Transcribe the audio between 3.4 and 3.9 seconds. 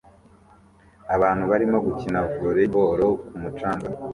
mucanga